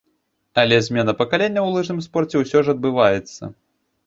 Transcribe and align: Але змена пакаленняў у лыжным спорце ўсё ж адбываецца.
Але 0.61 0.79
змена 0.87 1.13
пакаленняў 1.19 1.67
у 1.67 1.75
лыжным 1.75 2.01
спорце 2.07 2.35
ўсё 2.43 2.63
ж 2.63 2.77
адбываецца. 2.79 3.43